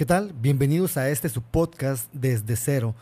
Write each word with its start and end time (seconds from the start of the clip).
¿Qué 0.00 0.06
tal? 0.06 0.32
Bienvenidos 0.32 0.96
a 0.96 1.10
este 1.10 1.28
su 1.28 1.42
podcast 1.42 2.10
Desde 2.14 2.56
Cero. 2.56 2.94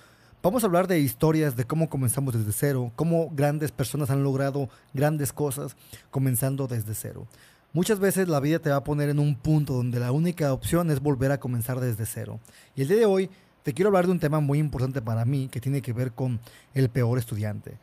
Vamos 0.42 0.64
a 0.64 0.66
hablar 0.66 0.88
de 0.88 0.98
historias 0.98 1.54
de 1.54 1.62
cómo 1.62 1.88
comenzamos 1.88 2.34
desde 2.34 2.50
cero, 2.50 2.90
cómo 2.96 3.30
grandes 3.30 3.70
personas 3.70 4.10
han 4.10 4.24
logrado 4.24 4.68
grandes 4.92 5.32
cosas 5.32 5.76
comenzando 6.10 6.66
desde 6.66 6.96
cero. 6.96 7.28
Muchas 7.72 8.00
veces 8.00 8.26
la 8.26 8.40
vida 8.40 8.58
te 8.58 8.70
va 8.70 8.78
a 8.78 8.82
poner 8.82 9.10
en 9.10 9.20
un 9.20 9.36
punto 9.36 9.74
donde 9.74 10.00
la 10.00 10.10
única 10.10 10.52
opción 10.52 10.90
es 10.90 10.98
volver 10.98 11.30
a 11.30 11.38
comenzar 11.38 11.78
desde 11.78 12.04
cero. 12.04 12.40
Y 12.74 12.82
el 12.82 12.88
día 12.88 12.96
de 12.96 13.06
hoy 13.06 13.30
te 13.62 13.74
quiero 13.74 13.90
hablar 13.90 14.06
de 14.06 14.12
un 14.12 14.18
tema 14.18 14.40
muy 14.40 14.58
importante 14.58 15.00
para 15.00 15.24
mí 15.24 15.46
que 15.46 15.60
tiene 15.60 15.82
que 15.82 15.92
ver 15.92 16.10
con 16.10 16.40
el 16.74 16.88
peor 16.88 17.20
estudiante. 17.20 17.78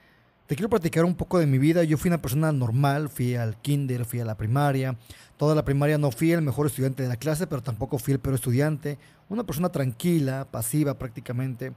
Te 0.48 0.56
quiero 0.56 0.70
platicar 0.70 1.06
un 1.06 1.16
poco 1.16 1.40
de 1.40 1.48
mi 1.48 1.58
vida. 1.58 1.84
Yo 1.84 1.98
fui 1.98 2.10
una 2.10 2.22
persona 2.22 2.52
normal, 2.52 3.10
fui 3.10 3.36
al 3.36 3.60
kinder, 3.60 4.06
fui 4.06 4.20
a 4.20 4.26
la 4.26 4.38
primaria. 4.38 4.96
Toda 5.38 5.56
la 5.56 5.66
primaria 5.66 5.98
no 5.98 6.12
fui 6.12 6.32
el 6.32 6.44
mejor 6.44 6.68
estudiante 6.68 7.02
de 7.02 7.10
la 7.10 7.16
clase, 7.16 7.48
pero 7.48 7.64
tampoco 7.64 7.98
fui 7.98 8.14
el 8.14 8.20
peor 8.20 8.36
estudiante. 8.36 9.00
Una 9.28 9.44
persona 9.44 9.70
tranquila, 9.70 10.46
pasiva 10.52 11.00
prácticamente. 11.00 11.74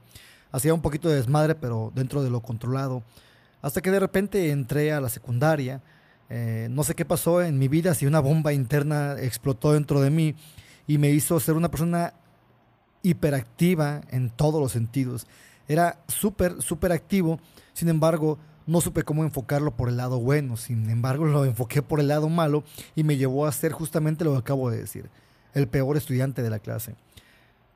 Hacía 0.51 0.75
un 0.75 0.83
poquito 0.83 1.09
de 1.09 1.15
desmadre, 1.15 1.55
pero 1.55 1.91
dentro 1.95 2.21
de 2.21 2.29
lo 2.29 2.41
controlado. 2.41 3.01
Hasta 3.63 3.81
que 3.81 3.89
de 3.89 3.99
repente 3.99 4.51
entré 4.51 4.93
a 4.93 5.01
la 5.01 5.09
secundaria. 5.09 5.81
Eh, 6.29 6.67
no 6.69 6.83
sé 6.83 6.93
qué 6.93 7.05
pasó 7.05 7.41
en 7.41 7.57
mi 7.57 7.67
vida, 7.67 7.95
si 7.95 8.05
una 8.05 8.19
bomba 8.19 8.53
interna 8.53 9.15
explotó 9.19 9.73
dentro 9.73 9.99
de 9.99 10.11
mí 10.11 10.35
y 10.85 10.99
me 10.99 11.09
hizo 11.09 11.39
ser 11.39 11.55
una 11.55 11.71
persona 11.71 12.13
hiperactiva 13.01 14.01
en 14.11 14.29
todos 14.29 14.61
los 14.61 14.71
sentidos. 14.71 15.25
Era 15.67 16.03
súper, 16.07 16.61
súper 16.61 16.91
activo. 16.91 17.39
Sin 17.73 17.89
embargo, 17.89 18.37
no 18.69 18.81
supe 18.81 19.01
cómo 19.01 19.23
enfocarlo 19.23 19.71
por 19.71 19.89
el 19.89 19.97
lado 19.97 20.19
bueno, 20.19 20.55
sin 20.55 20.89
embargo 20.89 21.25
lo 21.25 21.43
enfoqué 21.43 21.81
por 21.81 21.99
el 21.99 22.07
lado 22.07 22.29
malo 22.29 22.63
y 22.95 23.03
me 23.03 23.17
llevó 23.17 23.47
a 23.47 23.51
ser 23.51 23.71
justamente 23.71 24.23
lo 24.23 24.33
que 24.33 24.37
acabo 24.37 24.69
de 24.69 24.77
decir, 24.77 25.09
el 25.53 25.67
peor 25.67 25.97
estudiante 25.97 26.43
de 26.43 26.49
la 26.49 26.59
clase. 26.59 26.95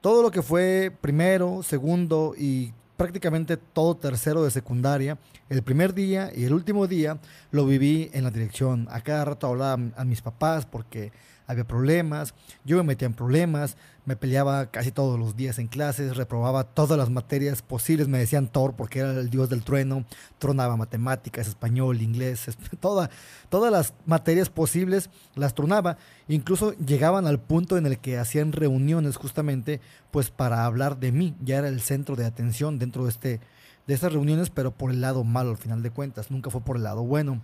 Todo 0.01 0.21
lo 0.21 0.31
que 0.31 0.41
fue 0.41 0.95
primero, 1.01 1.63
segundo 1.63 2.35
y 2.37 2.73
prácticamente 2.97 3.57
todo 3.57 3.95
tercero 3.95 4.43
de 4.43 4.51
secundaria, 4.51 5.17
el 5.49 5.63
primer 5.63 5.93
día 5.93 6.31
y 6.35 6.43
el 6.43 6.53
último 6.53 6.87
día 6.87 7.19
lo 7.51 7.65
viví 7.65 8.11
en 8.13 8.23
la 8.23 8.31
dirección. 8.31 8.87
A 8.91 9.01
cada 9.01 9.25
rato 9.25 9.47
hablaba 9.47 9.81
a 9.95 10.05
mis 10.05 10.21
papás 10.21 10.65
porque 10.65 11.11
había 11.47 11.65
problemas, 11.65 12.33
yo 12.63 12.77
me 12.77 12.83
metía 12.83 13.05
en 13.05 13.13
problemas, 13.13 13.77
me 14.05 14.15
peleaba 14.15 14.67
casi 14.67 14.91
todos 14.91 15.19
los 15.19 15.35
días 15.35 15.59
en 15.59 15.67
clases, 15.67 16.17
reprobaba 16.17 16.63
todas 16.63 16.97
las 16.97 17.09
materias 17.09 17.61
posibles, 17.61 18.07
me 18.07 18.17
decían 18.17 18.47
Thor 18.47 18.75
porque 18.75 18.99
era 18.99 19.11
el 19.11 19.29
dios 19.29 19.49
del 19.49 19.63
trueno, 19.63 20.05
tronaba 20.39 20.77
matemáticas, 20.77 21.47
español, 21.47 22.01
inglés, 22.01 22.47
toda, 22.79 23.09
todas 23.49 23.71
las 23.71 23.93
materias 24.05 24.49
posibles 24.49 25.09
las 25.35 25.53
tronaba, 25.53 25.97
incluso 26.27 26.73
llegaban 26.77 27.27
al 27.27 27.39
punto 27.39 27.77
en 27.77 27.85
el 27.85 27.99
que 27.99 28.17
hacían 28.17 28.51
reuniones 28.51 29.17
justamente 29.17 29.81
pues 30.11 30.29
para 30.29 30.65
hablar 30.65 30.99
de 30.99 31.11
mí, 31.11 31.35
ya 31.41 31.57
era 31.57 31.67
el 31.67 31.81
centro 31.81 32.15
de 32.15 32.25
atención 32.25 32.79
dentro 32.79 33.03
de 33.03 33.09
este 33.09 33.39
de 33.87 33.93
estas 33.93 34.13
reuniones, 34.13 34.49
pero 34.49 34.71
por 34.71 34.91
el 34.91 35.01
lado 35.01 35.23
malo 35.23 35.49
al 35.49 35.57
final 35.57 35.83
de 35.83 35.91
cuentas, 35.91 36.31
nunca 36.31 36.49
fue 36.49 36.61
por 36.61 36.77
el 36.77 36.83
lado 36.83 37.03
bueno. 37.03 37.41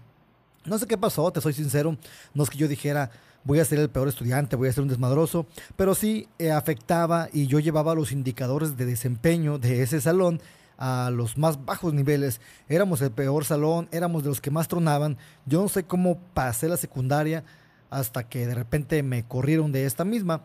No 0.65 0.77
sé 0.77 0.87
qué 0.87 0.97
pasó, 0.97 1.31
te 1.31 1.41
soy 1.41 1.53
sincero, 1.53 1.97
no 2.33 2.43
es 2.43 2.49
que 2.49 2.57
yo 2.57 2.67
dijera, 2.67 3.11
voy 3.43 3.59
a 3.59 3.65
ser 3.65 3.79
el 3.79 3.89
peor 3.89 4.07
estudiante, 4.07 4.55
voy 4.55 4.69
a 4.69 4.73
ser 4.73 4.83
un 4.83 4.89
desmadroso, 4.89 5.47
pero 5.75 5.95
sí 5.95 6.27
eh, 6.37 6.51
afectaba 6.51 7.29
y 7.31 7.47
yo 7.47 7.59
llevaba 7.59 7.95
los 7.95 8.11
indicadores 8.11 8.77
de 8.77 8.85
desempeño 8.85 9.57
de 9.57 9.81
ese 9.81 10.01
salón 10.01 10.41
a 10.77 11.11
los 11.11 11.37
más 11.37 11.65
bajos 11.65 11.93
niveles. 11.93 12.39
Éramos 12.67 13.01
el 13.01 13.11
peor 13.11 13.45
salón, 13.45 13.89
éramos 13.91 14.23
de 14.23 14.29
los 14.29 14.41
que 14.41 14.51
más 14.51 14.67
tronaban. 14.67 15.17
Yo 15.45 15.61
no 15.61 15.67
sé 15.67 15.83
cómo 15.83 16.19
pasé 16.33 16.69
la 16.69 16.77
secundaria 16.77 17.43
hasta 17.89 18.23
que 18.23 18.47
de 18.47 18.55
repente 18.55 19.03
me 19.03 19.25
corrieron 19.25 19.71
de 19.71 19.85
esta 19.85 20.05
misma. 20.05 20.43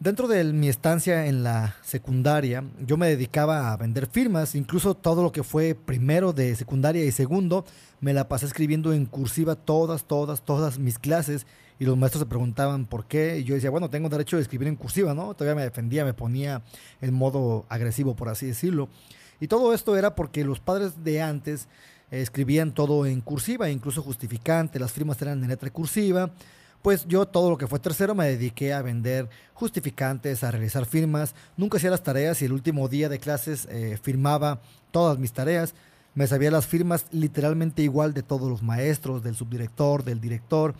Dentro 0.00 0.28
de 0.28 0.42
mi 0.44 0.70
estancia 0.70 1.26
en 1.26 1.42
la 1.42 1.76
secundaria, 1.82 2.64
yo 2.86 2.96
me 2.96 3.06
dedicaba 3.06 3.70
a 3.70 3.76
vender 3.76 4.06
firmas, 4.06 4.54
incluso 4.54 4.94
todo 4.94 5.22
lo 5.22 5.30
que 5.30 5.42
fue 5.42 5.74
primero 5.74 6.32
de 6.32 6.56
secundaria 6.56 7.04
y 7.04 7.12
segundo, 7.12 7.66
me 8.00 8.14
la 8.14 8.26
pasé 8.26 8.46
escribiendo 8.46 8.94
en 8.94 9.04
cursiva 9.04 9.56
todas, 9.56 10.04
todas, 10.04 10.40
todas 10.40 10.78
mis 10.78 10.98
clases. 10.98 11.46
Y 11.78 11.84
los 11.84 11.98
maestros 11.98 12.20
se 12.20 12.30
preguntaban 12.30 12.86
por 12.86 13.08
qué. 13.08 13.40
Y 13.40 13.44
yo 13.44 13.54
decía, 13.54 13.68
bueno, 13.68 13.90
tengo 13.90 14.08
derecho 14.08 14.36
de 14.36 14.42
escribir 14.42 14.68
en 14.68 14.76
cursiva, 14.76 15.12
¿no? 15.12 15.34
Todavía 15.34 15.56
me 15.56 15.64
defendía, 15.64 16.06
me 16.06 16.14
ponía 16.14 16.62
en 17.02 17.12
modo 17.12 17.66
agresivo, 17.68 18.16
por 18.16 18.30
así 18.30 18.46
decirlo. 18.46 18.88
Y 19.38 19.48
todo 19.48 19.74
esto 19.74 19.98
era 19.98 20.14
porque 20.14 20.44
los 20.44 20.60
padres 20.60 21.04
de 21.04 21.20
antes 21.20 21.68
escribían 22.10 22.72
todo 22.72 23.04
en 23.04 23.20
cursiva, 23.20 23.68
incluso 23.68 24.00
justificante, 24.00 24.80
las 24.80 24.92
firmas 24.92 25.20
eran 25.20 25.42
en 25.42 25.50
letra 25.50 25.68
cursiva 25.68 26.30
pues 26.82 27.06
yo 27.06 27.26
todo 27.26 27.50
lo 27.50 27.58
que 27.58 27.66
fue 27.66 27.78
tercero 27.78 28.14
me 28.14 28.26
dediqué 28.26 28.72
a 28.72 28.82
vender 28.82 29.28
justificantes, 29.54 30.42
a 30.42 30.50
realizar 30.50 30.86
firmas. 30.86 31.34
Nunca 31.56 31.76
hacía 31.76 31.90
las 31.90 32.02
tareas 32.02 32.40
y 32.40 32.46
el 32.46 32.52
último 32.52 32.88
día 32.88 33.08
de 33.08 33.18
clases 33.18 33.66
eh, 33.70 33.98
firmaba 34.02 34.60
todas 34.90 35.18
mis 35.18 35.32
tareas. 35.32 35.74
Me 36.14 36.26
sabía 36.26 36.50
las 36.50 36.66
firmas 36.66 37.06
literalmente 37.12 37.82
igual 37.82 38.14
de 38.14 38.22
todos 38.22 38.48
los 38.48 38.62
maestros, 38.62 39.22
del 39.22 39.36
subdirector, 39.36 40.04
del 40.04 40.20
director. 40.20 40.74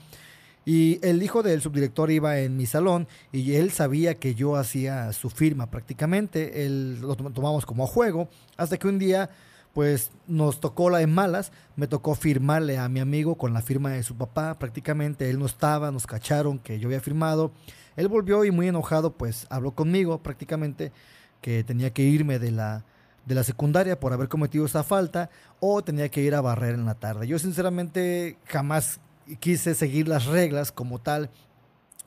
Y 0.64 1.04
el 1.06 1.22
hijo 1.22 1.42
del 1.42 1.62
subdirector 1.62 2.10
iba 2.10 2.38
en 2.38 2.56
mi 2.56 2.66
salón 2.66 3.08
y 3.32 3.54
él 3.54 3.70
sabía 3.70 4.14
que 4.14 4.34
yo 4.34 4.56
hacía 4.56 5.12
su 5.12 5.30
firma 5.30 5.70
prácticamente. 5.70 6.64
Él 6.64 7.00
lo 7.00 7.16
tomamos 7.16 7.66
como 7.66 7.84
a 7.84 7.86
juego 7.86 8.28
hasta 8.56 8.76
que 8.76 8.88
un 8.88 8.98
día 8.98 9.30
pues 9.75 10.10
nos 10.26 10.60
tocó 10.60 10.91
la 10.91 10.98
de 10.98 11.06
malas, 11.06 11.53
me 11.76 11.86
tocó 11.86 12.14
firmarle 12.14 12.78
a 12.78 12.88
mi 12.88 13.00
amigo 13.00 13.36
con 13.36 13.54
la 13.54 13.62
firma 13.62 13.91
de 13.91 14.03
su 14.03 14.16
papá, 14.16 14.58
prácticamente 14.58 15.31
él 15.31 15.38
no 15.38 15.47
estaba, 15.47 15.91
nos 15.91 16.06
cacharon 16.06 16.58
que 16.58 16.78
yo 16.78 16.88
había 16.88 17.00
firmado, 17.00 17.53
él 17.97 18.09
volvió 18.09 18.44
y 18.44 18.50
muy 18.50 18.69
enojado 18.69 19.12
pues 19.12 19.47
habló 19.50 19.72
conmigo 19.72 20.22
prácticamente 20.22 20.92
que 21.41 21.64
tenía 21.64 21.92
que 21.92 22.03
irme 22.03 22.38
de 22.38 22.50
la, 22.50 22.84
de 23.26 23.34
la 23.34 23.44
secundaria 23.44 23.98
por 23.98 24.12
haber 24.12 24.28
cometido 24.28 24.66
esa 24.66 24.82
falta 24.82 25.30
o 25.60 25.82
tenía 25.82 26.09
que 26.09 26.22
ir 26.22 26.34
a 26.34 26.41
barrer 26.41 26.75
en 26.75 26.84
la 26.84 26.94
tarde. 26.94 27.26
Yo 27.26 27.38
sinceramente 27.38 28.36
jamás 28.47 29.00
quise 29.38 29.75
seguir 29.75 30.09
las 30.09 30.26
reglas 30.26 30.72
como 30.72 30.98
tal 30.98 31.30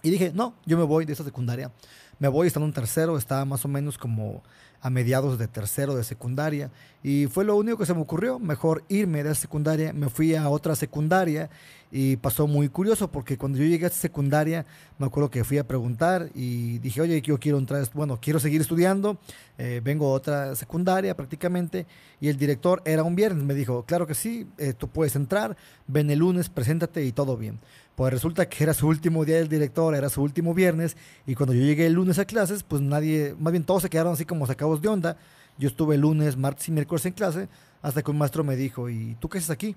y 0.04 0.12
dije, 0.12 0.32
no, 0.36 0.54
yo 0.66 0.78
me 0.78 0.84
voy 0.84 1.06
de 1.06 1.14
esa 1.14 1.24
secundaria. 1.24 1.72
Me 2.20 2.28
voy 2.28 2.48
estando 2.48 2.66
un 2.66 2.74
tercero, 2.74 3.18
estaba 3.18 3.44
más 3.46 3.66
o 3.66 3.68
menos 3.68 3.98
como 3.98 4.44
a 4.84 4.90
mediados 4.90 5.40
de 5.40 5.48
tercero 5.48 5.96
de 5.96 6.04
secundaria 6.04 6.70
y 7.02 7.28
fue 7.28 7.46
lo 7.46 7.56
único 7.56 7.78
que 7.78 7.86
se 7.86 7.94
me 7.94 8.02
ocurrió, 8.02 8.38
mejor 8.38 8.84
irme 8.90 9.24
de 9.24 9.30
la 9.30 9.36
secundaria, 9.36 9.94
me 9.94 10.10
fui 10.10 10.36
a 10.36 10.50
otra 10.50 10.76
secundaria 10.76 11.50
y 11.90 12.18
pasó 12.18 12.48
muy 12.48 12.68
curioso 12.68 13.10
porque 13.10 13.38
cuando 13.38 13.60
yo 13.60 13.64
llegué 13.64 13.86
a 13.86 13.88
esta 13.88 14.02
secundaria 14.02 14.66
me 14.98 15.06
acuerdo 15.06 15.30
que 15.30 15.46
fui 15.46 15.58
a 15.58 15.66
preguntar 15.66 16.30
y 16.36 16.80
dije, 16.80 17.00
oye, 17.00 17.22
yo 17.22 17.40
quiero 17.40 17.60
entrar, 17.60 17.88
bueno, 17.94 18.20
quiero 18.22 18.42
seguir 18.42 18.60
estudiando, 18.60 19.18
eh, 19.58 19.80
vengo 19.82 20.08
a 20.08 20.12
otra 20.12 20.54
secundaria 20.58 21.16
prácticamente 21.16 21.88
y 22.20 22.28
el 22.28 22.36
director 22.36 22.82
era 22.84 23.04
un 23.04 23.16
viernes, 23.16 23.46
me 23.46 23.54
dijo, 23.54 23.84
claro 23.86 24.06
que 24.06 24.16
sí, 24.16 24.48
eh, 24.58 24.74
tú 24.74 24.90
puedes 24.90 25.16
entrar, 25.16 25.56
ven 25.88 26.12
el 26.12 26.20
lunes, 26.20 26.50
preséntate 26.50 27.06
y 27.06 27.14
todo 27.14 27.38
bien. 27.38 27.58
Pues 27.96 28.12
resulta 28.12 28.50
que 28.50 28.64
era 28.64 28.74
su 28.74 28.88
último 28.88 29.24
día 29.24 29.36
del 29.36 29.48
director, 29.48 29.94
era 29.94 30.10
su 30.10 30.24
último 30.24 30.54
viernes, 30.54 30.98
y 31.28 31.36
cuando 31.36 31.54
yo 31.54 31.62
llegué 31.62 31.86
el 31.86 31.94
lunes 31.94 32.18
a 32.18 32.26
clases, 32.26 32.64
pues 32.64 32.82
nadie, 32.82 33.36
más 33.40 33.52
bien 33.52 33.64
todos 33.64 33.84
se 33.84 33.90
quedaron 33.90 34.14
así 34.14 34.26
como 34.26 34.48
sacados 34.48 34.82
de 34.82 34.88
onda. 34.88 35.18
Yo 35.60 35.68
estuve 35.68 35.96
el 35.96 36.02
lunes, 36.02 36.36
martes 36.36 36.68
y 36.70 36.72
miércoles 36.72 37.06
en 37.06 37.14
clase, 37.14 37.48
hasta 37.84 38.02
que 38.02 38.10
un 38.10 38.18
maestro 38.18 38.44
me 38.44 38.56
dijo, 38.56 38.90
¿y 38.90 39.16
tú 39.20 39.30
qué 39.30 39.38
haces 39.38 39.52
aquí? 39.52 39.76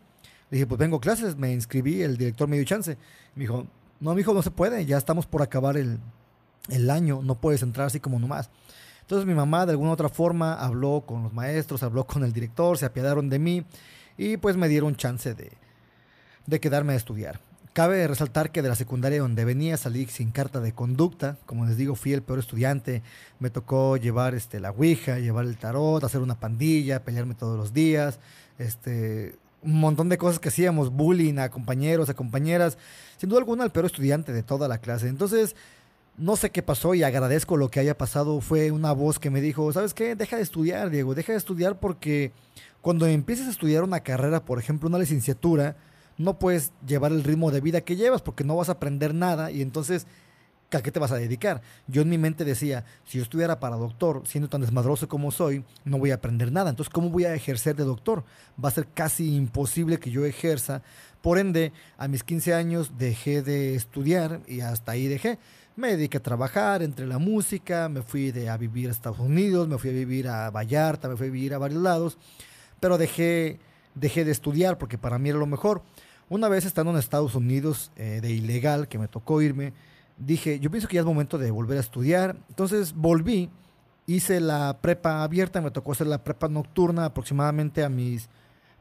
Le 0.50 0.56
dije, 0.56 0.66
pues 0.66 0.78
vengo 0.78 0.97
a 0.97 1.00
clases, 1.00 1.37
me 1.37 1.53
inscribí, 1.53 2.03
el 2.03 2.16
director 2.16 2.49
me 2.49 2.56
dio 2.56 2.65
chance. 2.65 2.97
Me 3.34 3.43
dijo, 3.43 3.66
no, 4.00 4.15
mi 4.15 4.22
hijo, 4.22 4.33
no 4.33 4.43
se 4.43 4.50
puede, 4.50 4.87
ya 4.87 4.97
estamos 4.97 5.27
por 5.27 5.43
acabar 5.43 5.77
el, 5.77 5.98
el 6.71 6.91
año, 6.91 7.21
no 7.22 7.34
puedes 7.34 7.62
entrar 7.62 7.88
así 7.88 8.00
como 8.00 8.19
nomás. 8.19 8.48
Entonces 9.03 9.27
mi 9.27 9.34
mamá 9.34 9.66
de 9.66 9.72
alguna 9.72 9.93
otra 9.93 10.09
forma 10.09 10.54
habló 10.54 11.04
con 11.06 11.22
los 11.22 11.33
maestros, 11.33 11.83
habló 11.83 12.04
con 12.04 12.25
el 12.25 12.33
director, 12.33 12.77
se 12.78 12.87
apiadaron 12.87 13.28
de 13.28 13.38
mí 13.38 13.65
y 14.19 14.37
pues 14.37 14.56
me 14.56 14.69
dieron 14.69 14.97
chance 14.97 15.34
de, 15.34 15.53
de 16.47 16.60
quedarme 16.60 16.94
a 16.94 16.97
estudiar. 16.97 17.41
Cabe 17.77 18.09
resaltar 18.09 18.53
que 18.53 18.63
de 18.63 18.71
la 18.71 18.75
secundaria 18.75 19.21
donde 19.21 19.45
venía 19.45 19.77
salí 19.77 20.07
sin 20.07 20.31
carta 20.31 20.61
de 20.61 20.73
conducta, 20.73 21.37
como 21.45 21.67
les 21.67 21.77
digo, 21.77 21.95
fui 21.95 22.15
el 22.15 22.23
peor 22.23 22.39
estudiante, 22.39 23.03
me 23.39 23.51
tocó 23.51 23.99
llevar 23.99 24.34
este, 24.34 24.61
la 24.61 24.71
ouija, 24.71 25.19
llevar 25.19 25.45
el 25.45 25.59
tarot, 25.59 26.03
hacer 26.03 26.23
una 26.23 26.41
pandilla, 26.41 27.05
pelearme 27.05 27.34
todos 27.34 27.59
los 27.59 27.75
días, 27.75 28.19
este, 28.59 29.37
un 29.61 29.78
montón 29.78 30.09
de 30.09 30.17
cosas 30.17 30.39
que 30.39 30.49
hacíamos, 30.49 30.91
bullying 30.91 31.37
a 31.37 31.51
compañeros, 31.51 32.09
a 32.09 32.15
compañeras, 32.15 32.78
sin 33.19 33.28
duda 33.28 33.41
alguna 33.41 33.65
el 33.65 33.73
peor 33.73 33.84
estudiante 33.84 34.33
de 34.33 34.43
toda 34.43 34.69
la 34.69 34.79
clase. 34.79 35.09
Entonces, 35.09 35.55
no 36.17 36.37
sé 36.37 36.49
qué 36.49 36.63
pasó 36.63 36.95
y 36.95 37.03
agradezco 37.03 37.59
lo 37.59 37.71
que 37.71 37.81
haya 37.81 37.99
pasado. 37.99 38.41
Fue 38.41 38.71
una 38.71 38.93
voz 38.93 39.19
que 39.19 39.29
me 39.29 39.43
dijo, 39.43 39.71
¿sabes 39.75 39.93
qué? 39.93 40.15
Deja 40.17 40.39
de 40.39 40.43
estudiar, 40.45 40.89
Diego, 40.89 41.15
deja 41.15 41.33
de 41.33 41.39
estudiar 41.39 41.79
porque 41.79 42.33
cuando 42.81 43.05
empieces 43.05 43.49
a 43.49 43.51
estudiar 43.51 43.84
una 43.84 44.01
carrera, 44.01 44.47
por 44.47 44.59
ejemplo, 44.59 44.89
una 44.89 44.99
licenciatura, 44.99 45.77
no 46.18 46.39
puedes 46.39 46.72
llevar 46.86 47.13
el 47.13 47.24
ritmo 47.24 47.51
de 47.51 47.60
vida 47.60 47.80
que 47.80 47.97
llevas 47.97 48.22
porque 48.22 48.45
no 48.45 48.57
vas 48.57 48.68
a 48.68 48.72
aprender 48.72 49.15
nada 49.15 49.51
y 49.51 49.63
entonces 49.63 50.07
¿a 50.77 50.83
qué 50.83 50.92
te 50.92 51.01
vas 51.01 51.13
a 51.13 51.16
dedicar? 51.16 51.63
Yo 51.86 52.03
en 52.03 52.09
mi 52.09 52.18
mente 52.18 52.45
decía, 52.45 52.84
si 53.04 53.18
yo 53.18 53.22
estuviera 53.22 53.59
para 53.59 53.77
doctor, 53.77 54.22
siendo 54.27 54.48
tan 54.48 54.60
desmadroso 54.60 55.09
como 55.09 55.30
soy, 55.30 55.65
no 55.84 55.98
voy 55.98 56.10
a 56.10 56.16
aprender 56.16 56.53
nada. 56.53 56.71
Entonces, 56.71 56.92
¿cómo 56.92 57.10
voy 57.10 57.24
a 57.24 57.34
ejercer 57.34 57.77
de 57.77 57.84
doctor? 57.84 58.24
Va 58.63 58.68
a 58.68 58.72
ser 58.72 58.86
casi 58.89 59.34
imposible 59.34 59.98
que 59.98 60.10
yo 60.10 60.24
ejerza. 60.24 60.83
Por 61.22 61.39
ende, 61.39 61.72
a 61.98 62.09
mis 62.09 62.22
15 62.22 62.54
años 62.54 62.92
dejé 62.98 63.42
de 63.42 63.74
estudiar 63.74 64.41
y 64.47 64.60
hasta 64.60 64.92
ahí 64.92 65.09
dejé. 65.09 65.39
Me 65.77 65.89
dediqué 65.89 66.19
a 66.19 66.22
trabajar 66.22 66.83
entre 66.83 67.07
la 67.07 67.19
música, 67.19 67.89
me 67.89 68.03
fui 68.03 68.30
de, 68.30 68.48
a 68.48 68.57
vivir 68.57 68.89
a 68.89 68.92
Estados 68.92 69.19
Unidos, 69.19 69.69
me 69.69 69.78
fui 69.78 69.91
a 69.91 69.92
vivir 69.92 70.28
a 70.28 70.51
Vallarta, 70.51 71.09
me 71.09 71.16
fui 71.16 71.28
a 71.28 71.30
vivir 71.30 71.54
a 71.54 71.59
varios 71.59 71.83
lados, 71.83 72.19
pero 72.80 72.97
dejé, 72.97 73.60
dejé 73.95 74.24
de 74.24 74.33
estudiar 74.33 74.78
porque 74.78 74.97
para 74.97 75.19
mí 75.19 75.28
era 75.28 75.39
lo 75.39 75.47
mejor. 75.47 75.83
Una 76.28 76.49
vez 76.49 76.65
estando 76.65 76.91
en 76.91 76.99
Estados 76.99 77.37
Unidos 77.37 77.93
eh, 77.95 78.19
de 78.21 78.33
ilegal, 78.33 78.89
que 78.89 78.99
me 78.99 79.07
tocó 79.07 79.41
irme, 79.43 79.73
dije, 80.17 80.59
yo 80.59 80.73
pienso 80.73 80.89
que 80.89 80.97
ya 80.97 81.01
es 81.01 81.07
momento 81.07 81.39
de 81.39 81.53
volver 81.53 81.78
a 81.78 81.81
estudiar. 81.81 82.37
Entonces 82.49 82.95
volví, 82.95 83.49
hice 84.07 84.41
la 84.41 84.78
prepa 84.81 85.23
abierta, 85.23 85.61
me 85.61 85.71
tocó 85.71 85.93
hacer 85.93 86.09
la 86.09 86.25
prepa 86.25 86.49
nocturna 86.49 87.05
aproximadamente 87.05 87.84
a 87.84 87.89
mis 87.89 88.28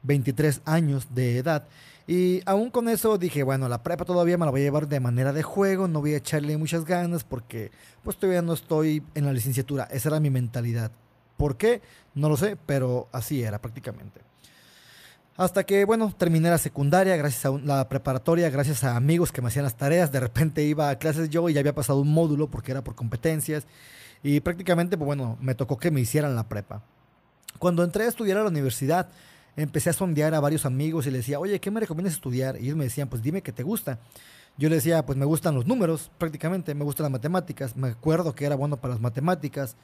23 0.01 0.61
años 0.65 1.13
de 1.13 1.37
edad. 1.37 1.67
Y 2.07 2.41
aún 2.47 2.71
con 2.71 2.89
eso 2.89 3.19
dije, 3.19 3.43
bueno, 3.43 3.69
la 3.69 3.83
prepa 3.83 4.05
todavía 4.05 4.39
me 4.39 4.45
la 4.45 4.51
voy 4.51 4.61
a 4.61 4.63
llevar 4.63 4.87
de 4.87 4.99
manera 4.99 5.31
de 5.31 5.43
juego, 5.43 5.87
no 5.87 6.01
voy 6.01 6.15
a 6.15 6.17
echarle 6.17 6.57
muchas 6.57 6.83
ganas 6.83 7.23
porque 7.23 7.71
pues 8.03 8.17
todavía 8.17 8.41
no 8.41 8.53
estoy 8.53 9.03
en 9.13 9.23
la 9.23 9.33
licenciatura. 9.33 9.83
Esa 9.91 10.09
era 10.09 10.19
mi 10.19 10.31
mentalidad. 10.31 10.91
¿Por 11.37 11.57
qué? 11.57 11.83
No 12.15 12.27
lo 12.27 12.37
sé, 12.37 12.57
pero 12.65 13.07
así 13.11 13.43
era 13.43 13.61
prácticamente. 13.61 14.21
Hasta 15.37 15.65
que, 15.65 15.83
bueno, 15.83 16.13
terminé 16.17 16.49
la 16.49 16.57
secundaria, 16.57 17.17
gracias 17.17 17.45
a 17.45 17.51
la 17.57 17.89
preparatoria, 17.89 18.49
gracias 18.49 18.85
a 18.85 18.95
amigos 18.95 19.33
que 19.33 19.41
me 19.41 19.49
hacían 19.49 19.65
las 19.65 19.75
tareas. 19.75 20.09
De 20.09 20.21
repente 20.21 20.63
iba 20.63 20.89
a 20.89 20.97
clases 20.97 21.29
yo 21.29 21.49
y 21.49 21.53
ya 21.53 21.59
había 21.59 21.75
pasado 21.75 21.99
un 21.99 22.13
módulo 22.13 22.49
porque 22.49 22.71
era 22.71 22.85
por 22.85 22.95
competencias. 22.95 23.67
Y 24.23 24.39
prácticamente, 24.39 24.97
pues 24.97 25.05
bueno, 25.05 25.37
me 25.41 25.53
tocó 25.53 25.77
que 25.77 25.91
me 25.91 25.99
hicieran 25.99 26.35
la 26.35 26.47
prepa. 26.47 26.83
Cuando 27.59 27.83
entré 27.83 28.05
a 28.05 28.07
estudiar 28.07 28.37
a 28.37 28.43
la 28.43 28.49
universidad, 28.49 29.09
empecé 29.57 29.89
a 29.89 29.93
sondear 29.93 30.33
a 30.33 30.39
varios 30.39 30.65
amigos 30.65 31.05
y 31.05 31.11
les 31.11 31.19
decía, 31.19 31.37
oye, 31.37 31.59
¿qué 31.59 31.69
me 31.69 31.81
recomiendas 31.81 32.13
estudiar? 32.13 32.55
Y 32.55 32.65
ellos 32.65 32.77
me 32.77 32.85
decían, 32.85 33.09
pues 33.09 33.21
dime 33.21 33.41
qué 33.41 33.51
te 33.51 33.63
gusta. 33.63 33.99
Yo 34.57 34.69
les 34.69 34.83
decía, 34.83 35.05
pues 35.05 35.17
me 35.17 35.25
gustan 35.25 35.53
los 35.53 35.67
números, 35.67 36.11
prácticamente, 36.17 36.73
me 36.75 36.85
gustan 36.85 37.03
las 37.03 37.11
matemáticas. 37.11 37.75
Me 37.75 37.89
acuerdo 37.89 38.33
que 38.33 38.45
era 38.45 38.55
bueno 38.55 38.77
para 38.77 38.93
las 38.93 39.01
matemáticas. 39.01 39.75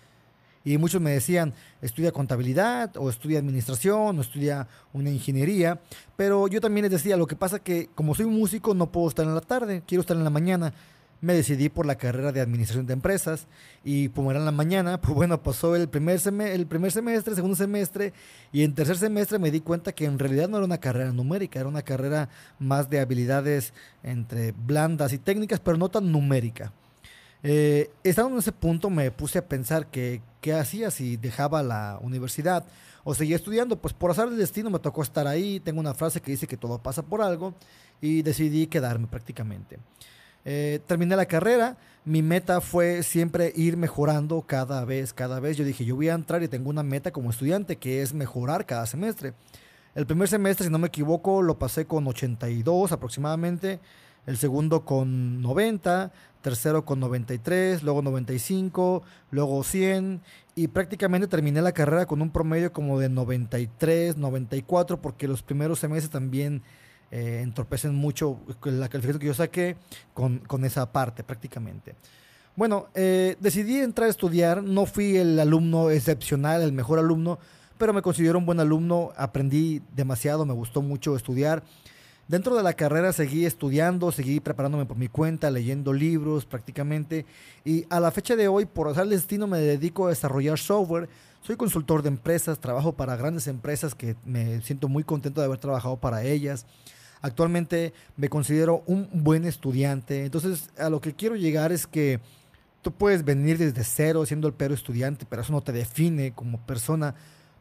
Y 0.63 0.77
muchos 0.77 1.01
me 1.01 1.11
decían, 1.11 1.53
estudia 1.81 2.11
contabilidad 2.11 2.95
o 2.97 3.09
estudia 3.09 3.39
administración 3.39 4.17
o 4.17 4.21
estudia 4.21 4.67
una 4.93 5.09
ingeniería. 5.09 5.79
Pero 6.15 6.47
yo 6.47 6.61
también 6.61 6.83
les 6.83 6.91
decía, 6.91 7.17
lo 7.17 7.27
que 7.27 7.35
pasa 7.35 7.59
que 7.59 7.89
como 7.95 8.13
soy 8.13 8.27
músico 8.27 8.73
no 8.73 8.91
puedo 8.91 9.09
estar 9.09 9.25
en 9.25 9.33
la 9.33 9.41
tarde, 9.41 9.81
quiero 9.85 10.01
estar 10.01 10.15
en 10.15 10.23
la 10.23 10.29
mañana. 10.29 10.73
Me 11.19 11.35
decidí 11.35 11.69
por 11.69 11.85
la 11.85 11.95
carrera 11.95 12.31
de 12.31 12.41
administración 12.41 12.87
de 12.87 12.93
empresas 12.93 13.45
y 13.83 14.09
como 14.09 14.31
era 14.31 14.39
en 14.39 14.45
la 14.45 14.51
mañana, 14.51 14.99
pues 15.01 15.13
bueno, 15.13 15.41
pasó 15.41 15.75
el 15.75 15.87
primer, 15.87 16.19
el 16.25 16.65
primer 16.65 16.91
semestre, 16.91 17.35
segundo 17.35 17.55
semestre 17.55 18.13
y 18.51 18.63
en 18.63 18.73
tercer 18.73 18.97
semestre 18.97 19.37
me 19.37 19.51
di 19.51 19.61
cuenta 19.61 19.91
que 19.91 20.05
en 20.05 20.17
realidad 20.17 20.49
no 20.49 20.57
era 20.57 20.65
una 20.65 20.79
carrera 20.79 21.11
numérica, 21.11 21.59
era 21.59 21.69
una 21.69 21.83
carrera 21.83 22.29
más 22.57 22.89
de 22.89 22.99
habilidades 22.99 23.73
entre 24.01 24.51
blandas 24.51 25.13
y 25.13 25.19
técnicas, 25.19 25.59
pero 25.59 25.77
no 25.77 25.89
tan 25.89 26.11
numérica. 26.11 26.71
Eh, 27.43 27.89
estando 28.03 28.31
en 28.33 28.39
ese 28.39 28.51
punto 28.51 28.89
me 28.89 29.09
puse 29.09 29.39
a 29.39 29.47
pensar 29.47 29.87
que 29.87 30.21
qué 30.41 30.53
hacía 30.53 30.91
si 30.91 31.17
dejaba 31.17 31.63
la 31.63 31.99
universidad 32.01 32.65
o 33.03 33.13
seguía 33.13 33.35
estudiando. 33.35 33.77
Pues 33.77 33.93
por 33.93 34.11
azar 34.11 34.29
del 34.29 34.39
destino 34.39 34.69
me 34.69 34.79
tocó 34.79 35.01
estar 35.01 35.27
ahí. 35.27 35.59
Tengo 35.59 35.79
una 35.79 35.93
frase 35.93 36.21
que 36.21 36.31
dice 36.31 36.47
que 36.47 36.57
todo 36.57 36.79
pasa 36.79 37.03
por 37.03 37.21
algo 37.21 37.53
y 37.99 38.21
decidí 38.21 38.67
quedarme 38.67 39.07
prácticamente. 39.07 39.79
Eh, 40.43 40.79
terminé 40.87 41.15
la 41.15 41.25
carrera. 41.25 41.77
Mi 42.03 42.21
meta 42.23 42.61
fue 42.61 43.03
siempre 43.03 43.53
ir 43.55 43.77
mejorando 43.77 44.41
cada 44.41 44.85
vez, 44.85 45.13
cada 45.13 45.39
vez. 45.39 45.57
Yo 45.57 45.65
dije, 45.65 45.85
yo 45.85 45.95
voy 45.95 46.09
a 46.09 46.13
entrar 46.13 46.41
y 46.41 46.47
tengo 46.47 46.69
una 46.69 46.83
meta 46.83 47.11
como 47.11 47.29
estudiante 47.29 47.75
que 47.77 48.01
es 48.01 48.13
mejorar 48.13 48.65
cada 48.65 48.85
semestre. 48.87 49.33
El 49.93 50.07
primer 50.07 50.27
semestre, 50.27 50.65
si 50.65 50.71
no 50.71 50.79
me 50.79 50.87
equivoco, 50.87 51.41
lo 51.41 51.59
pasé 51.59 51.85
con 51.85 52.07
82 52.07 52.91
aproximadamente 52.91 53.79
el 54.25 54.37
segundo 54.37 54.85
con 54.85 55.41
90, 55.41 56.11
tercero 56.41 56.85
con 56.85 56.99
93, 56.99 57.83
luego 57.83 58.01
95, 58.01 59.03
luego 59.31 59.63
100 59.63 60.21
y 60.55 60.67
prácticamente 60.67 61.27
terminé 61.27 61.61
la 61.61 61.71
carrera 61.71 62.05
con 62.05 62.21
un 62.21 62.31
promedio 62.31 62.71
como 62.73 62.99
de 62.99 63.09
93, 63.09 64.17
94 64.17 65.01
porque 65.01 65.27
los 65.27 65.43
primeros 65.43 65.79
semestres 65.79 66.11
también 66.11 66.61
eh, 67.11 67.41
entorpecen 67.43 67.95
mucho 67.95 68.39
la 68.63 68.89
calificación 68.89 69.19
que 69.19 69.27
yo 69.27 69.33
saqué 69.33 69.77
con, 70.13 70.39
con 70.39 70.65
esa 70.65 70.91
parte 70.91 71.23
prácticamente. 71.23 71.95
Bueno, 72.55 72.87
eh, 72.95 73.37
decidí 73.39 73.79
entrar 73.79 74.07
a 74.07 74.11
estudiar, 74.11 74.61
no 74.61 74.85
fui 74.85 75.15
el 75.15 75.39
alumno 75.39 75.89
excepcional, 75.89 76.61
el 76.61 76.73
mejor 76.73 76.99
alumno, 76.99 77.39
pero 77.77 77.93
me 77.93 78.01
considero 78.01 78.37
un 78.37 78.45
buen 78.45 78.59
alumno, 78.59 79.11
aprendí 79.15 79.81
demasiado, 79.95 80.45
me 80.45 80.53
gustó 80.53 80.81
mucho 80.81 81.15
estudiar. 81.15 81.63
Dentro 82.27 82.55
de 82.55 82.63
la 82.63 82.73
carrera 82.73 83.11
seguí 83.11 83.45
estudiando, 83.45 84.11
seguí 84.11 84.39
preparándome 84.39 84.85
por 84.85 84.97
mi 84.97 85.07
cuenta, 85.07 85.51
leyendo 85.51 85.91
libros 85.91 86.45
prácticamente. 86.45 87.25
Y 87.65 87.85
a 87.89 87.99
la 87.99 88.11
fecha 88.11 88.35
de 88.35 88.47
hoy, 88.47 88.65
por 88.65 88.87
hacer 88.87 89.07
destino, 89.07 89.47
me 89.47 89.59
dedico 89.59 90.05
a 90.05 90.09
desarrollar 90.09 90.57
software. 90.57 91.09
Soy 91.41 91.57
consultor 91.57 92.03
de 92.03 92.09
empresas, 92.09 92.59
trabajo 92.59 92.93
para 92.93 93.15
grandes 93.15 93.47
empresas 93.47 93.95
que 93.95 94.15
me 94.23 94.61
siento 94.61 94.87
muy 94.87 95.03
contento 95.03 95.41
de 95.41 95.47
haber 95.47 95.59
trabajado 95.59 95.97
para 95.97 96.23
ellas. 96.23 96.65
Actualmente 97.21 97.93
me 98.15 98.29
considero 98.29 98.83
un 98.85 99.09
buen 99.11 99.45
estudiante. 99.45 100.23
Entonces, 100.23 100.69
a 100.77 100.89
lo 100.89 101.01
que 101.01 101.13
quiero 101.13 101.35
llegar 101.35 101.71
es 101.71 101.85
que 101.85 102.19
tú 102.81 102.91
puedes 102.91 103.23
venir 103.23 103.57
desde 103.57 103.83
cero 103.83 104.25
siendo 104.25 104.47
el 104.47 104.53
peor 104.53 104.71
estudiante, 104.71 105.25
pero 105.29 105.41
eso 105.41 105.51
no 105.51 105.61
te 105.61 105.71
define 105.71 106.31
como 106.33 106.59
persona, 106.59 107.15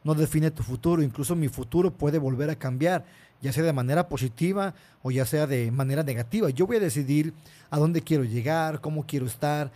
no 0.05 0.15
define 0.15 0.51
tu 0.51 0.63
futuro. 0.63 1.03
Incluso 1.03 1.37
mi 1.37 1.49
futuro 1.49 1.91
puede 1.91 2.19
volver 2.19 2.51
a 2.51 2.57
cambiar 2.57 3.05
ya 3.41 3.53
sea 3.53 3.63
de 3.63 3.73
manera 3.73 4.09
positiva 4.09 4.75
o 5.03 5.11
ya 5.11 5.25
sea 5.25 5.47
de 5.47 5.71
manera 5.71 6.03
negativa. 6.03 6.51
Yo 6.51 6.67
voy 6.67 6.77
a 6.77 6.81
decidir 6.81 7.33
a 7.71 7.79
dónde 7.79 8.03
quiero 8.03 8.25
llegar, 8.25 8.81
cómo 8.81 9.07
quiero 9.07 9.27
estar, 9.27 9.73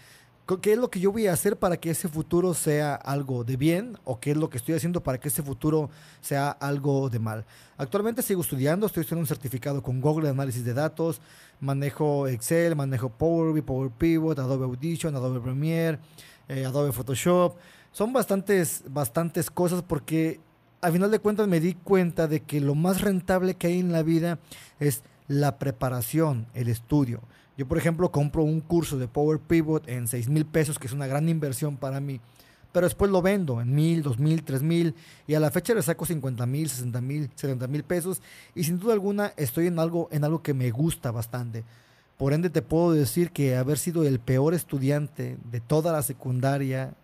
qué 0.61 0.73
es 0.73 0.79
lo 0.79 0.91
que 0.91 1.01
yo 1.01 1.11
voy 1.11 1.27
a 1.27 1.33
hacer 1.33 1.57
para 1.57 1.79
que 1.79 1.91
ese 1.91 2.09
futuro 2.09 2.53
sea 2.53 2.95
algo 2.95 3.45
de 3.45 3.57
bien 3.57 3.97
o 4.05 4.21
qué 4.21 4.33
es 4.33 4.37
lo 4.37 4.51
que 4.51 4.59
estoy 4.59 4.75
haciendo 4.75 5.03
para 5.03 5.19
que 5.19 5.29
ese 5.29 5.43
futuro 5.43 5.89
sea 6.21 6.51
algo 6.51 7.09
de 7.09 7.19
mal. 7.19 7.47
Actualmente 7.79 8.23
sigo 8.23 8.43
estudiando, 8.43 8.87
estoy 8.87 9.05
haciendo 9.05 9.21
un 9.21 9.27
certificado 9.27 9.83
con 9.83 10.01
Google 10.01 10.27
de 10.27 10.33
análisis 10.33 10.65
de 10.65 10.75
datos, 10.75 11.21
manejo 11.61 12.29
Excel, 12.29 12.77
manejo 12.77 13.09
Power 13.09 13.55
BI, 13.55 13.63
Power 13.63 13.91
Pivot, 13.91 14.39
Adobe 14.39 14.67
Audition, 14.67 15.17
Adobe 15.17 15.41
Premiere, 15.41 15.99
eh, 16.49 16.67
Adobe 16.67 16.93
Photoshop. 16.93 17.57
Son 17.95 18.13
bastantes, 18.13 18.83
bastantes 18.89 19.53
cosas 19.53 19.85
porque 19.87 20.41
a 20.81 20.91
final 20.91 21.13
de 21.13 21.21
cuentas 21.21 21.47
me 21.47 21.61
di 21.61 21.75
cuenta 21.75 22.27
de 22.27 22.41
que 22.41 22.61
lo 22.61 22.75
más 22.75 23.03
rentable 23.03 23.55
que 23.55 23.69
hay 23.69 23.79
en 23.79 23.93
la 23.93 24.03
vida 24.03 24.41
es 24.81 25.05
la 25.29 25.61
preparación, 25.61 26.49
el 26.55 26.67
estudio. 26.67 27.21
Yo, 27.57 27.69
por 27.69 27.79
ejemplo, 27.79 28.11
compro 28.11 28.43
un 28.43 28.61
curso 28.61 28.99
de 28.99 29.07
Power 29.07 29.39
Pivot 29.39 29.89
en 29.89 30.09
6 30.09 30.29
mil 30.29 30.45
pesos, 30.45 30.81
que 30.81 30.89
es 30.89 30.93
una 30.93 31.07
gran 31.07 31.29
inversión 31.29 31.77
para 31.77 32.01
mí, 32.01 32.21
pero 32.73 32.89
después 32.89 33.13
lo 33.13 33.23
vendo 33.23 33.61
en 33.61 33.73
mil, 33.73 34.03
dos 34.03 34.19
mil, 34.19 34.43
tres 34.43 34.65
mil, 34.65 34.97
y 35.29 35.35
a 35.35 35.41
la 35.41 35.53
fecha 35.53 35.73
le 35.73 35.81
saco 35.81 36.05
50 36.05 36.47
mil, 36.47 36.69
60 36.69 37.01
mil, 37.01 37.31
70 37.33 37.69
mil 37.69 37.85
pesos, 37.85 38.21
y 38.57 38.65
sin 38.65 38.81
duda 38.81 38.95
alguna 38.95 39.33
estoy 39.37 39.69
en 39.69 39.79
algo, 39.79 40.09
en 40.11 40.25
algo 40.25 40.43
que 40.43 40.53
me 40.53 40.73
gusta 40.73 41.13
bastante. 41.13 41.63
Por 42.19 42.33
ende, 42.33 42.51
te 42.51 42.61
puedo 42.61 42.91
decir 42.91 43.31
que 43.31 43.57
haber 43.57 43.79
sido 43.79 44.03
el 44.03 44.19
peor 44.19 44.53
estudiante 44.53 45.39
de 45.49 45.61
toda 45.61 45.93
la 45.93 46.03
secundaria, 46.03 46.95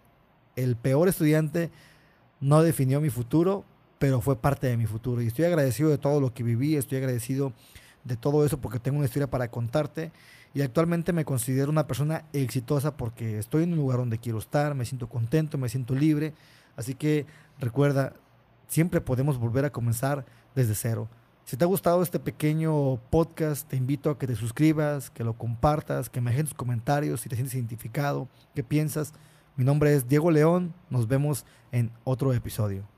el 0.62 0.76
peor 0.76 1.08
estudiante, 1.08 1.70
no 2.40 2.62
definió 2.62 3.00
mi 3.00 3.10
futuro, 3.10 3.64
pero 3.98 4.20
fue 4.20 4.36
parte 4.36 4.66
de 4.66 4.76
mi 4.76 4.86
futuro. 4.86 5.20
Y 5.20 5.26
estoy 5.26 5.44
agradecido 5.44 5.90
de 5.90 5.98
todo 5.98 6.20
lo 6.20 6.32
que 6.32 6.42
viví, 6.42 6.76
estoy 6.76 6.98
agradecido 6.98 7.52
de 8.04 8.16
todo 8.16 8.46
eso 8.46 8.58
porque 8.58 8.78
tengo 8.78 8.98
una 8.98 9.06
historia 9.06 9.30
para 9.30 9.50
contarte. 9.50 10.12
Y 10.54 10.62
actualmente 10.62 11.12
me 11.12 11.24
considero 11.24 11.70
una 11.70 11.86
persona 11.86 12.24
exitosa 12.32 12.96
porque 12.96 13.38
estoy 13.38 13.64
en 13.64 13.72
un 13.72 13.78
lugar 13.78 13.98
donde 13.98 14.18
quiero 14.18 14.38
estar, 14.38 14.74
me 14.74 14.84
siento 14.84 15.08
contento, 15.08 15.58
me 15.58 15.68
siento 15.68 15.94
libre. 15.94 16.34
Así 16.76 16.94
que 16.94 17.26
recuerda, 17.58 18.14
siempre 18.66 19.00
podemos 19.00 19.38
volver 19.38 19.64
a 19.64 19.70
comenzar 19.70 20.24
desde 20.54 20.74
cero. 20.74 21.08
Si 21.44 21.56
te 21.56 21.64
ha 21.64 21.68
gustado 21.68 22.02
este 22.02 22.20
pequeño 22.20 22.96
podcast, 23.10 23.68
te 23.68 23.76
invito 23.76 24.10
a 24.10 24.18
que 24.18 24.26
te 24.26 24.36
suscribas, 24.36 25.10
que 25.10 25.24
lo 25.24 25.34
compartas, 25.34 26.08
que 26.08 26.20
me 26.20 26.30
dejes 26.30 26.46
tus 26.46 26.54
comentarios 26.54 27.20
si 27.20 27.28
te 27.28 27.34
sientes 27.34 27.54
identificado, 27.54 28.28
qué 28.54 28.62
piensas. 28.62 29.12
Mi 29.60 29.66
nombre 29.66 29.94
es 29.94 30.08
Diego 30.08 30.30
León, 30.30 30.72
nos 30.88 31.06
vemos 31.06 31.44
en 31.70 31.90
otro 32.04 32.32
episodio. 32.32 32.88